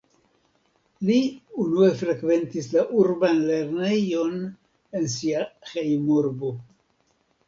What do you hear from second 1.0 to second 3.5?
Li unue frekventis la urban